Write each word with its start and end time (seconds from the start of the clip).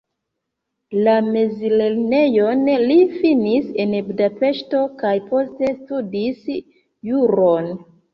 La 1.07 1.11
mezlernejon 1.33 2.63
li 2.91 2.95
finis 3.17 3.67
en 3.83 3.93
Budapeŝto 4.07 4.79
kaj 5.03 5.13
poste 5.27 5.69
studis 5.83 6.41
juron. 7.11 7.69